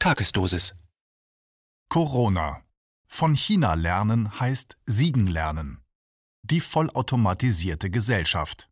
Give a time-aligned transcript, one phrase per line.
[0.00, 0.76] Tagesdosis.
[1.88, 2.62] Corona.
[3.08, 5.82] Von China lernen heißt Siegen lernen.
[6.44, 8.70] Die vollautomatisierte Gesellschaft.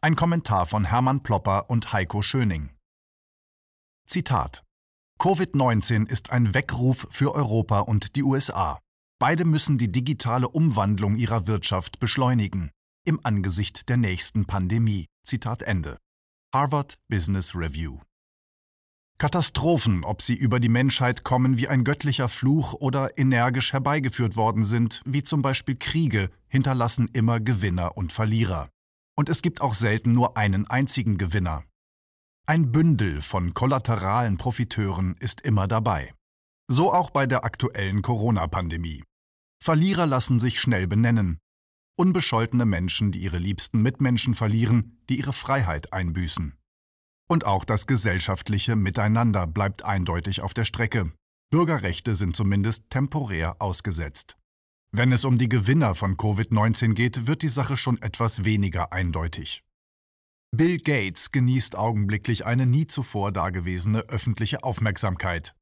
[0.00, 2.70] Ein Kommentar von Hermann Plopper und Heiko Schöning.
[4.06, 4.64] Zitat
[5.20, 8.78] Covid-19 ist ein Weckruf für Europa und die USA.
[9.18, 12.70] Beide müssen die digitale Umwandlung ihrer Wirtschaft beschleunigen,
[13.04, 15.08] im Angesicht der nächsten Pandemie.
[15.24, 15.98] Zitat Ende.
[16.54, 17.98] Harvard Business Review.
[19.18, 24.62] Katastrophen, ob sie über die Menschheit kommen wie ein göttlicher Fluch oder energisch herbeigeführt worden
[24.62, 28.70] sind, wie zum Beispiel Kriege, hinterlassen immer Gewinner und Verlierer.
[29.16, 31.64] Und es gibt auch selten nur einen einzigen Gewinner.
[32.46, 36.14] Ein Bündel von kollateralen Profiteuren ist immer dabei.
[36.68, 39.02] So auch bei der aktuellen Corona-Pandemie.
[39.60, 41.38] Verlierer lassen sich schnell benennen.
[41.96, 46.57] Unbescholtene Menschen, die ihre liebsten Mitmenschen verlieren, die ihre Freiheit einbüßen.
[47.30, 51.12] Und auch das gesellschaftliche Miteinander bleibt eindeutig auf der Strecke.
[51.50, 54.36] Bürgerrechte sind zumindest temporär ausgesetzt.
[54.92, 59.62] Wenn es um die Gewinner von Covid-19 geht, wird die Sache schon etwas weniger eindeutig.
[60.50, 65.54] Bill Gates genießt augenblicklich eine nie zuvor dagewesene öffentliche Aufmerksamkeit.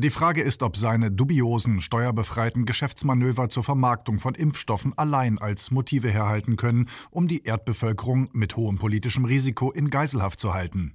[0.00, 6.08] Die Frage ist, ob seine dubiosen, steuerbefreiten Geschäftsmanöver zur Vermarktung von Impfstoffen allein als Motive
[6.08, 10.94] herhalten können, um die Erdbevölkerung mit hohem politischem Risiko in Geiselhaft zu halten.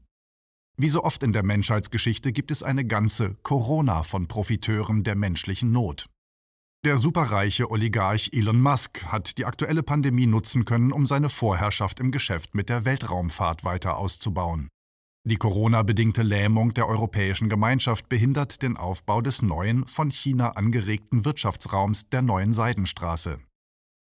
[0.78, 5.74] Wie so oft in der Menschheitsgeschichte gibt es eine ganze Corona von Profiteuren der menschlichen
[5.74, 6.06] Not.
[6.86, 12.12] Der superreiche Oligarch Elon Musk hat die aktuelle Pandemie nutzen können, um seine Vorherrschaft im
[12.12, 14.70] Geschäft mit der Weltraumfahrt weiter auszubauen.
[15.26, 22.10] Die Corona-bedingte Lähmung der Europäischen Gemeinschaft behindert den Aufbau des neuen, von China angeregten Wirtschaftsraums
[22.10, 23.40] der neuen Seidenstraße.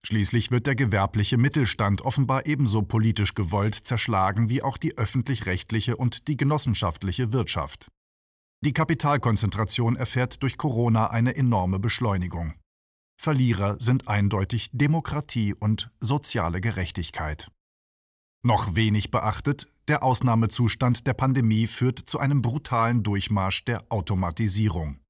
[0.05, 6.27] Schließlich wird der gewerbliche Mittelstand offenbar ebenso politisch gewollt zerschlagen wie auch die öffentlich-rechtliche und
[6.27, 7.88] die genossenschaftliche Wirtschaft.
[8.63, 12.53] Die Kapitalkonzentration erfährt durch Corona eine enorme Beschleunigung.
[13.19, 17.50] Verlierer sind eindeutig Demokratie und soziale Gerechtigkeit.
[18.47, 25.02] Noch wenig beachtet, der Ausnahmezustand der Pandemie führt zu einem brutalen Durchmarsch der Automatisierung.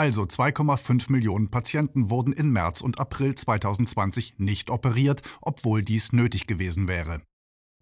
[0.00, 6.46] Also 2,5 Millionen Patienten wurden in März und April 2020 nicht operiert, obwohl dies nötig
[6.46, 7.20] gewesen wäre.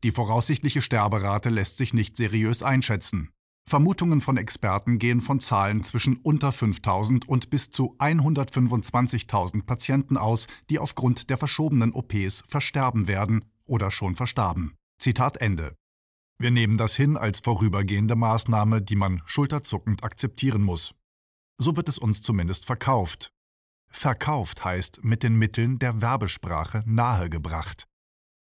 [0.02, 3.30] Die voraussichtliche Sterberate lässt sich nicht seriös einschätzen.
[3.68, 10.48] Vermutungen von Experten gehen von Zahlen zwischen unter 5000 und bis zu 125.000 Patienten aus,
[10.70, 14.74] die aufgrund der verschobenen OPs versterben werden oder schon verstarben.
[15.00, 15.76] Zitat Ende.
[16.40, 20.97] Wir nehmen das hin als vorübergehende Maßnahme, die man schulterzuckend akzeptieren muss.
[21.60, 23.32] So wird es uns zumindest verkauft.
[23.90, 27.88] Verkauft heißt mit den Mitteln der Werbesprache nahegebracht.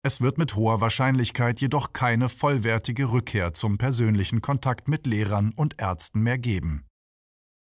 [0.03, 5.81] Es wird mit hoher Wahrscheinlichkeit jedoch keine vollwertige Rückkehr zum persönlichen Kontakt mit Lehrern und
[5.81, 6.87] Ärzten mehr geben.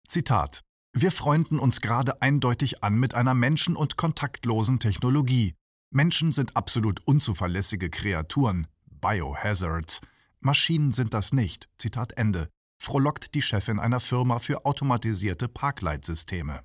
[0.07, 0.61] Zitat
[0.93, 5.53] Wir freunden uns gerade eindeutig an mit einer menschen- und kontaktlosen Technologie.
[5.91, 10.01] Menschen sind absolut unzuverlässige Kreaturen, Biohazards.
[10.41, 11.69] Maschinen sind das nicht.
[11.77, 16.61] Zitat Ende frohlockt die Chefin einer Firma für automatisierte Parkleitsysteme.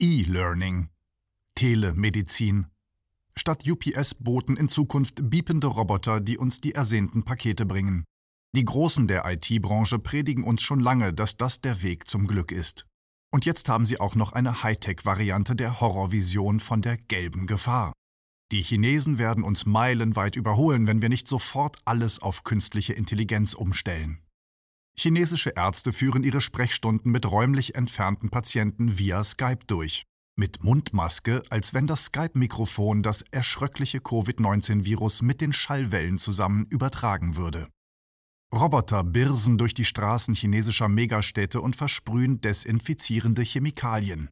[0.00, 0.88] E-Learning,
[1.54, 2.66] Telemedizin.
[3.36, 8.04] Statt UPS-Boten in Zukunft biepende Roboter, die uns die ersehnten Pakete bringen.
[8.54, 12.86] Die Großen der IT-Branche predigen uns schon lange, dass das der Weg zum Glück ist.
[13.32, 17.92] Und jetzt haben sie auch noch eine Hightech-Variante der Horrorvision von der gelben Gefahr.
[18.52, 24.23] Die Chinesen werden uns meilenweit überholen, wenn wir nicht sofort alles auf künstliche Intelligenz umstellen.
[24.96, 30.04] Chinesische Ärzte führen ihre Sprechstunden mit räumlich entfernten Patienten via Skype durch.
[30.36, 37.68] Mit Mundmaske, als wenn das Skype-Mikrofon das erschröckliche Covid-19-Virus mit den Schallwellen zusammen übertragen würde.
[38.52, 44.28] Roboter birsen durch die Straßen chinesischer Megastädte und versprühen desinfizierende Chemikalien.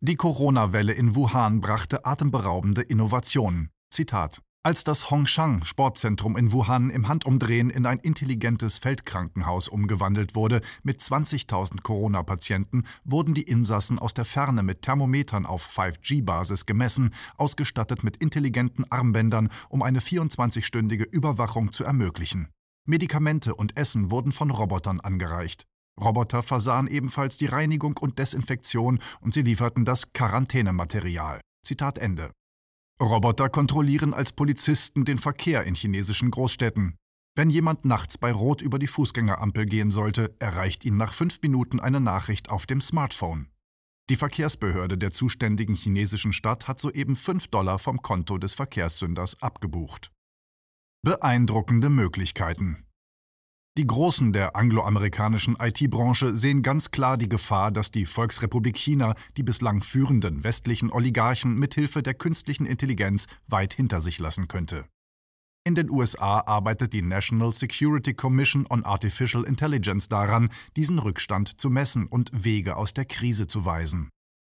[0.00, 3.70] Die Corona-Welle in Wuhan brachte atemberaubende Innovationen.
[3.92, 10.60] Zitat Als das Hongshan Sportzentrum in Wuhan im Handumdrehen in ein intelligentes Feldkrankenhaus umgewandelt wurde
[10.82, 18.04] mit 20.000 Corona-Patienten, wurden die Insassen aus der Ferne mit Thermometern auf 5G-Basis gemessen, ausgestattet
[18.04, 22.48] mit intelligenten Armbändern, um eine 24-stündige Überwachung zu ermöglichen.
[22.86, 25.64] Medikamente und Essen wurden von Robotern angereicht.
[25.98, 31.40] Roboter versahen ebenfalls die Reinigung und Desinfektion und sie lieferten das Quarantänematerial.
[31.64, 32.30] Zitat Ende.
[33.00, 36.96] Roboter kontrollieren als Polizisten den Verkehr in chinesischen Großstädten.
[37.34, 41.80] Wenn jemand nachts bei Rot über die Fußgängerampel gehen sollte, erreicht ihn nach fünf Minuten
[41.80, 43.48] eine Nachricht auf dem Smartphone.
[44.10, 50.10] Die Verkehrsbehörde der zuständigen chinesischen Stadt hat soeben 5 Dollar vom Konto des Verkehrssünders abgebucht.
[51.02, 52.84] Beeindruckende Möglichkeiten.
[53.78, 59.44] Die Großen der angloamerikanischen IT-Branche sehen ganz klar die Gefahr, dass die Volksrepublik China die
[59.44, 64.86] bislang führenden westlichen Oligarchen mithilfe der künstlichen Intelligenz weit hinter sich lassen könnte.
[65.64, 71.70] In den USA arbeitet die National Security Commission on Artificial Intelligence daran, diesen Rückstand zu
[71.70, 74.10] messen und Wege aus der Krise zu weisen.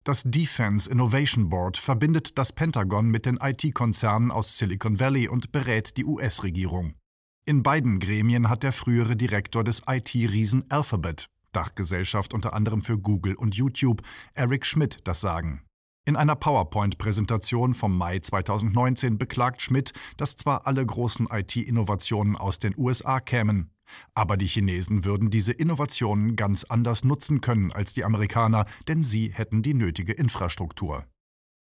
[0.06, 5.98] Das Defense Innovation Board verbindet das Pentagon mit den IT-Konzernen aus Silicon Valley und berät
[5.98, 6.96] die US-Regierung.
[7.46, 13.36] In beiden Gremien hat der frühere Direktor des IT-Riesen Alphabet, Dachgesellschaft unter anderem für Google
[13.36, 14.02] und YouTube,
[14.34, 15.62] Eric Schmidt, das Sagen.
[16.06, 22.76] In einer PowerPoint-Präsentation vom Mai 2019 beklagt Schmidt, dass zwar alle großen IT-Innovationen aus den
[22.78, 23.72] USA kämen,
[24.14, 29.34] aber die Chinesen würden diese Innovationen ganz anders nutzen können als die Amerikaner, denn sie
[29.34, 31.06] hätten die nötige Infrastruktur.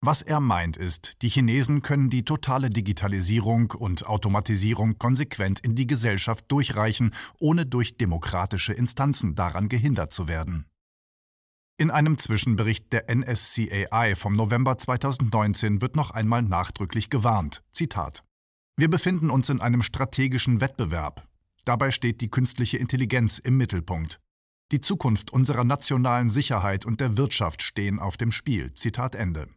[0.02, 5.86] Was er meint ist, die Chinesen können die totale Digitalisierung und Automatisierung konsequent in die
[5.86, 10.64] Gesellschaft durchreichen, ohne durch demokratische Instanzen daran gehindert zu werden.
[11.76, 17.62] In einem Zwischenbericht der NSCAI vom November 2019 wird noch einmal nachdrücklich gewarnt.
[17.72, 18.24] Zitat.
[18.78, 21.28] Wir befinden uns in einem strategischen Wettbewerb.
[21.66, 24.18] Dabei steht die künstliche Intelligenz im Mittelpunkt.
[24.72, 28.72] Die Zukunft unserer nationalen Sicherheit und der Wirtschaft stehen auf dem Spiel.
[28.72, 29.48] Zitat Ende.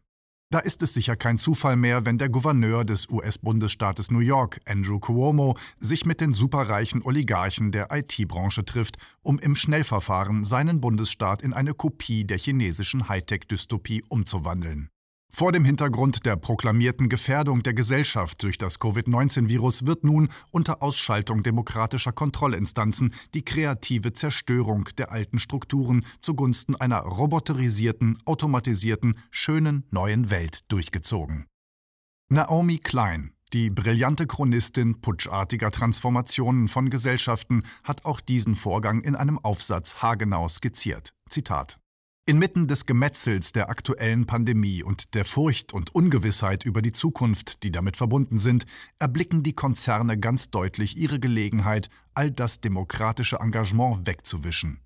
[0.53, 4.99] Da ist es sicher kein Zufall mehr, wenn der Gouverneur des US-Bundesstaates New York, Andrew
[4.99, 11.53] Cuomo, sich mit den superreichen Oligarchen der IT-Branche trifft, um im Schnellverfahren seinen Bundesstaat in
[11.53, 14.89] eine Kopie der chinesischen Hightech-Dystopie umzuwandeln.
[15.35, 21.41] Vor dem Hintergrund der proklamierten Gefährdung der Gesellschaft durch das Covid-19-Virus wird nun unter Ausschaltung
[21.41, 30.71] demokratischer Kontrollinstanzen die kreative Zerstörung der alten Strukturen zugunsten einer roboterisierten, automatisierten, schönen neuen Welt
[30.71, 31.47] durchgezogen.
[32.29, 39.39] Naomi Klein, die brillante Chronistin putschartiger Transformationen von Gesellschaften, hat auch diesen Vorgang in einem
[39.39, 41.09] Aufsatz haargenau skizziert.
[41.27, 41.79] Zitat
[42.25, 47.71] Inmitten des Gemetzels der aktuellen Pandemie und der Furcht und Ungewissheit über die Zukunft, die
[47.71, 48.63] damit verbunden sind,
[48.97, 54.79] erblicken die Konzerne ganz deutlich ihre Gelegenheit, all das demokratische Engagement wegzuwischen.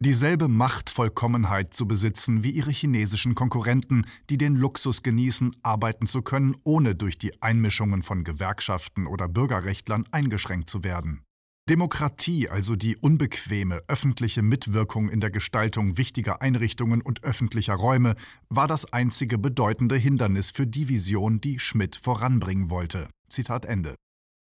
[0.00, 6.56] Dieselbe Machtvollkommenheit zu besitzen wie ihre chinesischen Konkurrenten, die den Luxus genießen, arbeiten zu können,
[6.62, 11.22] ohne durch die Einmischungen von Gewerkschaften oder Bürgerrechtlern eingeschränkt zu werden.
[11.68, 18.16] Demokratie, also die unbequeme öffentliche Mitwirkung in der Gestaltung wichtiger Einrichtungen und öffentlicher Räume,
[18.48, 23.08] war das einzige bedeutende Hindernis für die Vision, die Schmidt voranbringen wollte.
[23.28, 23.94] Zitat Ende.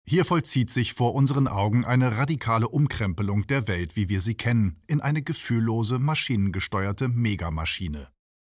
[0.08, 4.82] Hier vollzieht sich vor unseren Augen eine radikale Umkrempelung der Welt, wie wir sie kennen,
[4.88, 8.08] in eine gefühllose, maschinengesteuerte Megamaschine.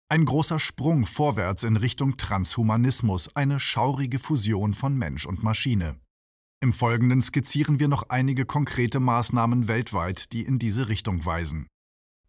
[0.09, 6.01] Ein großer Sprung vorwärts in Richtung Transhumanismus, eine schaurige Fusion von Mensch und Maschine.
[6.67, 11.69] Im Folgenden skizzieren wir noch einige konkrete Maßnahmen weltweit, die in diese Richtung weisen.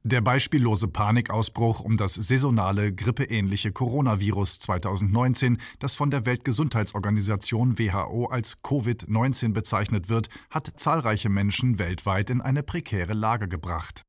[0.03, 8.59] Der beispiellose Panikausbruch um das saisonale grippeähnliche Coronavirus 2019, das von der Weltgesundheitsorganisation WHO als
[8.61, 14.03] Covid-19 bezeichnet wird, hat zahlreiche Menschen weltweit in eine prekäre Lage gebracht.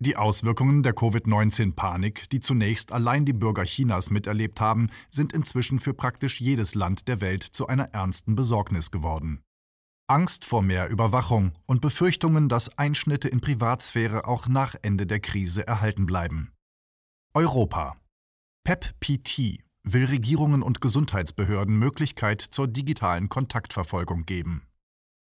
[0.00, 5.94] Die Auswirkungen der Covid-19-Panik, die zunächst allein die Bürger Chinas miterlebt haben, sind inzwischen für
[5.94, 9.40] praktisch jedes Land der Welt zu einer ernsten Besorgnis geworden.
[10.08, 15.66] Angst vor mehr Überwachung und Befürchtungen, dass Einschnitte in Privatsphäre auch nach Ende der Krise
[15.66, 16.52] erhalten bleiben.
[17.34, 17.96] Europa.
[18.62, 24.62] PEP-PT will Regierungen und Gesundheitsbehörden Möglichkeit zur digitalen Kontaktverfolgung geben.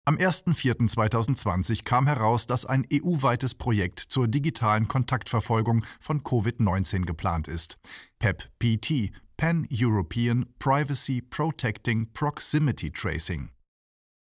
[0.07, 7.77] Am 1.4.2020 kam heraus, dass ein EU-weites Projekt zur digitalen Kontaktverfolgung von Covid-19 geplant ist.
[8.19, 13.51] PEP-PT, Pan-European Privacy Protecting Proximity Tracing.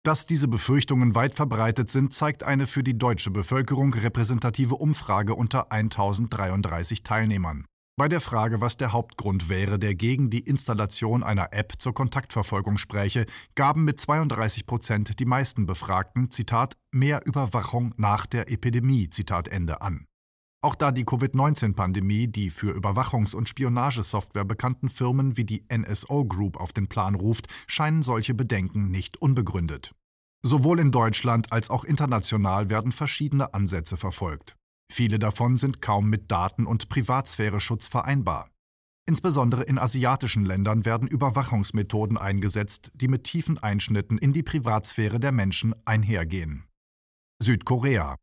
[0.05, 5.71] Dass diese Befürchtungen weit verbreitet sind, zeigt eine für die deutsche Bevölkerung repräsentative Umfrage unter
[5.71, 7.67] 1033 Teilnehmern.
[7.97, 12.79] Bei der Frage, was der Hauptgrund wäre, der gegen die Installation einer App zur Kontaktverfolgung
[12.79, 19.47] spräche, gaben mit 32 Prozent die meisten Befragten, Zitat, mehr Überwachung nach der Epidemie, Zitat
[19.47, 20.07] Ende an.
[20.65, 26.57] Auch da die Covid-19-Pandemie die für Überwachungs- und Spionagesoftware bekannten Firmen wie die NSO Group
[26.57, 29.93] auf den Plan ruft, scheinen solche Bedenken nicht unbegründet.
[30.45, 34.57] Sowohl in Deutschland als auch international werden verschiedene Ansätze verfolgt.
[34.93, 38.49] Viele davon sind kaum mit Daten- und Privatsphäre-Schutz vereinbar.
[39.05, 45.33] Insbesondere in asiatischen Ländern werden Überwachungsmethoden eingesetzt, die mit tiefen Einschnitten in die Privatsphäre der
[45.33, 46.69] Menschen einhergehen.
[47.43, 48.17] Südkorea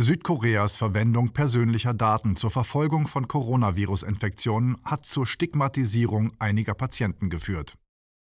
[0.00, 7.78] Südkoreas Verwendung persönlicher Daten zur Verfolgung von Coronavirus-Infektionen hat zur Stigmatisierung einiger Patienten geführt.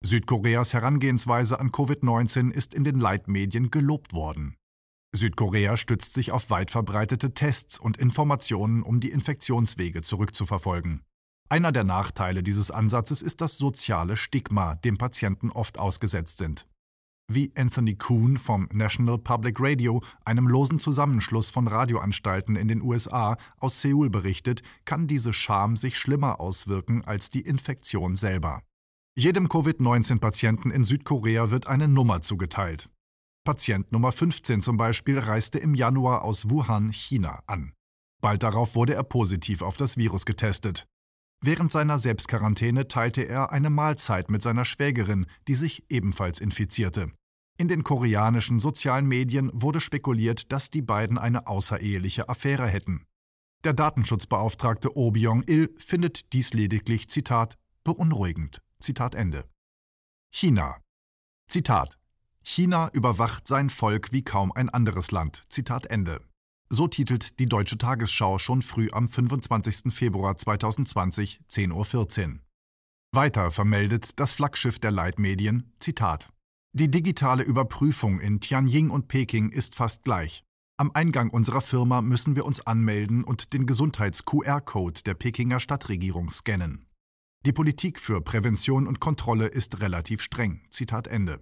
[0.05, 4.57] Südkoreas Herangehensweise an Covid-19 ist in den Leitmedien gelobt worden.
[5.15, 11.03] Südkorea stützt sich auf weit verbreitete Tests und Informationen, um die Infektionswege zurückzuverfolgen.
[11.49, 16.67] Einer der Nachteile dieses Ansatzes ist das soziale Stigma, dem Patienten oft ausgesetzt sind.
[17.27, 23.39] Wie Anthony Kuhn vom National Public Radio, einem losen Zusammenschluss von Radioanstalten in den USA,
[23.59, 28.63] aus Seoul berichtet, kann diese Scham sich schlimmer auswirken als die Infektion selber.
[29.17, 32.91] Jedem Covid-19-Patienten in Südkorea wird eine Nummer zugeteilt.
[33.45, 37.73] Patient Nummer 15 zum Beispiel reiste im Januar aus Wuhan, China, an.
[38.21, 40.87] Bald darauf wurde er positiv auf das Virus getestet.
[41.41, 47.13] Während seiner Selbstquarantäne teilte er eine Mahlzeit mit seiner Schwägerin, die sich ebenfalls infizierte.
[47.57, 53.05] In den koreanischen sozialen Medien wurde spekuliert, dass die beiden eine außereheliche Affäre hätten.
[53.63, 58.61] Der Datenschutzbeauftragte Oh Byung-il findet dies lediglich, Zitat, beunruhigend.
[58.81, 59.49] Zitat Ende.
[60.31, 60.81] China.
[61.49, 61.99] Zitat.
[62.43, 65.45] China überwacht sein Volk wie kaum ein anderes Land.
[65.49, 66.21] Zitat Ende.
[66.75, 69.95] So titelt die Deutsche Tagesschau schon früh am 25.
[69.95, 72.39] Februar 2020, 10.14 Uhr.
[73.13, 76.31] Weiter vermeldet das Flaggschiff der Leitmedien, Zitat.
[76.73, 80.43] Die digitale Überprüfung in Tianjin und Peking ist fast gleich.
[80.77, 86.89] Am Eingang unserer Firma müssen wir uns anmelden und den Gesundheits-QR-Code der Pekinger Stadtregierung scannen.
[87.47, 90.63] Die Politik für Prävention und Kontrolle ist relativ streng.
[90.71, 91.39] Zitat Ende.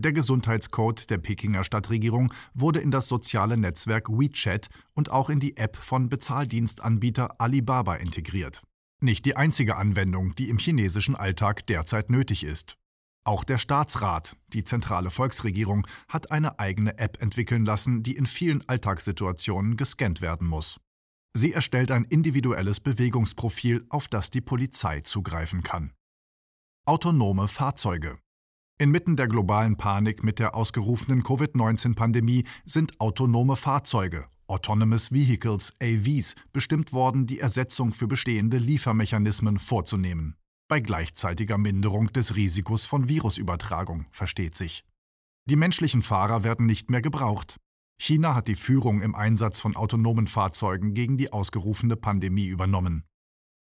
[0.00, 5.56] Der Gesundheitscode der Pekinger Stadtregierung wurde in das soziale Netzwerk WeChat und auch in die
[5.56, 8.62] App von Bezahldienstanbieter Alibaba integriert.
[9.00, 12.76] Nicht die einzige Anwendung, die im chinesischen Alltag derzeit nötig ist.
[13.24, 18.68] Auch der Staatsrat, die zentrale Volksregierung, hat eine eigene App entwickeln lassen, die in vielen
[18.68, 20.78] Alltagssituationen gescannt werden muss.
[21.34, 25.92] Sie erstellt ein individuelles Bewegungsprofil, auf das die Polizei zugreifen kann.
[26.86, 28.18] Autonome Fahrzeuge.
[28.80, 36.92] Inmitten der globalen Panik mit der ausgerufenen Covid-19-Pandemie sind autonome Fahrzeuge, Autonomous Vehicles, AVs, bestimmt
[36.92, 40.36] worden, die Ersetzung für bestehende Liefermechanismen vorzunehmen.
[40.68, 44.84] Bei gleichzeitiger Minderung des Risikos von Virusübertragung, versteht sich.
[45.46, 47.56] Die menschlichen Fahrer werden nicht mehr gebraucht.
[48.00, 53.07] China hat die Führung im Einsatz von autonomen Fahrzeugen gegen die ausgerufene Pandemie übernommen.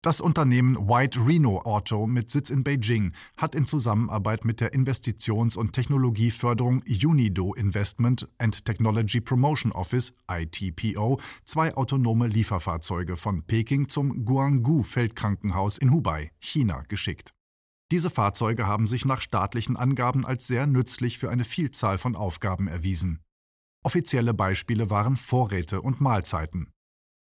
[0.03, 5.55] Das Unternehmen White Reno Auto mit Sitz in Beijing hat in Zusammenarbeit mit der Investitions-
[5.55, 14.25] und Technologieförderung Unido Investment and Technology Promotion Office ITPO zwei autonome Lieferfahrzeuge von Peking zum
[14.25, 17.31] Guanggu Feldkrankenhaus in Hubei, China, geschickt.
[17.89, 22.67] Diese Fahrzeuge haben sich nach staatlichen Angaben als sehr nützlich für eine Vielzahl von Aufgaben
[22.67, 23.21] erwiesen.
[23.85, 26.72] Offizielle Beispiele waren Vorräte und Mahlzeiten.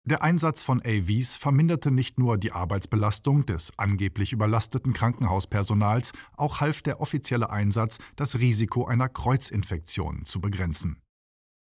[0.08, 6.84] Der Einsatz von AVs verminderte nicht nur die Arbeitsbelastung des angeblich überlasteten Krankenhauspersonals, auch half
[6.84, 11.02] der offizielle Einsatz, das Risiko einer Kreuzinfektion zu begrenzen.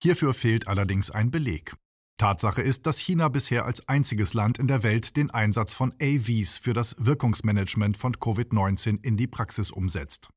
[0.03, 1.77] Hierfür fehlt allerdings ein Beleg.
[2.19, 6.59] Tatsache ist, dass China bisher als einziges Land in der Welt den Einsatz von AVs
[6.59, 10.31] für das Wirkungsmanagement von Covid-19 in die Praxis umsetzt.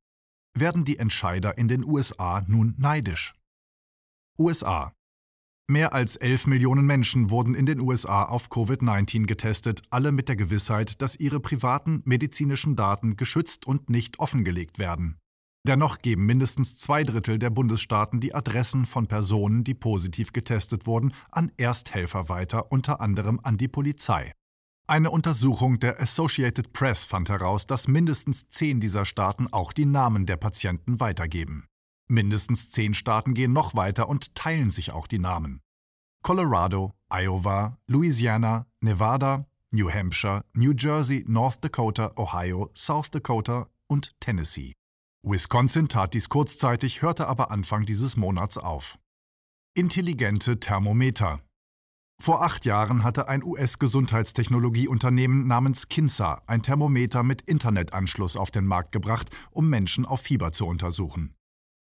[0.54, 3.34] Werden die Entscheider in den USA nun neidisch?
[4.38, 4.94] USA.
[5.68, 10.36] Mehr als 11 Millionen Menschen wurden in den USA auf Covid-19 getestet, alle mit der
[10.36, 15.18] Gewissheit, dass ihre privaten medizinischen Daten geschützt und nicht offengelegt werden.
[15.68, 21.14] Dennoch geben mindestens zwei Drittel der Bundesstaaten die Adressen von Personen, die positiv getestet wurden,
[21.32, 24.34] an Ersthelfer weiter, unter anderem an die Polizei.
[24.86, 30.28] Eine Untersuchung der Associated Press fand heraus, dass mindestens zehn dieser Staaten auch die Namen
[30.28, 31.66] der Patienten weitergeben.
[32.08, 35.62] Mindestens zehn Staaten gehen noch weiter und teilen sich auch die Namen.
[36.22, 44.74] Colorado, Iowa, Louisiana, Nevada, New Hampshire, New Jersey, North Dakota, Ohio, South Dakota und Tennessee.
[45.24, 49.00] Wisconsin tat dies kurzzeitig, hörte aber Anfang dieses Monats auf.
[49.76, 51.42] Intelligente Thermometer.
[52.22, 58.94] Vor acht Jahren hatte ein US-Gesundheitstechnologieunternehmen namens Kinsa ein Thermometer mit Internetanschluss auf den Markt
[58.94, 61.35] gebracht, um Menschen auf Fieber zu untersuchen.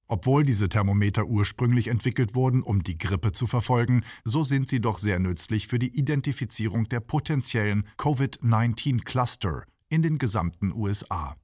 [0.09, 4.99] Obwohl diese Thermometer ursprünglich entwickelt wurden, um die Grippe zu verfolgen, so sind sie doch
[4.99, 11.37] sehr nützlich für die Identifizierung der potenziellen Covid-19-Cluster in den gesamten USA.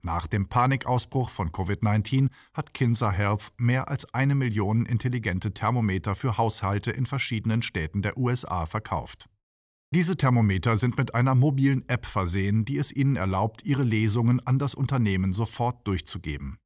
[0.00, 6.38] Nach dem Panikausbruch von Covid-19 hat Kinsa Health mehr als eine Million intelligente Thermometer für
[6.38, 9.28] Haushalte in verschiedenen Städten der USA verkauft.
[9.90, 14.58] Diese Thermometer sind mit einer mobilen App versehen, die es ihnen erlaubt, ihre Lesungen an
[14.58, 16.58] das Unternehmen sofort durchzugeben.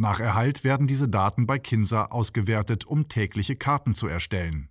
[0.00, 4.70] Nach Erhalt werden diese Daten bei Kinsa ausgewertet, um tägliche Karten zu erstellen.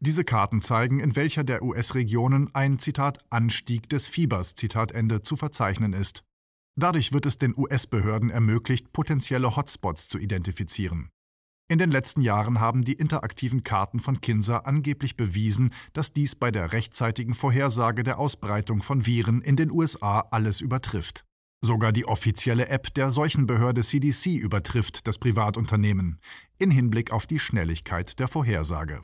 [0.00, 5.36] Diese Karten zeigen, in welcher der US-Regionen ein Zitat Anstieg des Fiebers Zitat Ende zu
[5.36, 6.24] verzeichnen ist.
[6.74, 11.10] Dadurch wird es den US-Behörden ermöglicht, potenzielle Hotspots zu identifizieren.
[11.68, 16.50] In den letzten Jahren haben die interaktiven Karten von Kinsa angeblich bewiesen, dass dies bei
[16.50, 21.24] der rechtzeitigen Vorhersage der Ausbreitung von Viren in den USA alles übertrifft.
[21.66, 26.20] Sogar die offizielle App der Seuchenbehörde CDC übertrifft das Privatunternehmen
[26.58, 29.02] in Hinblick auf die Schnelligkeit der Vorhersage.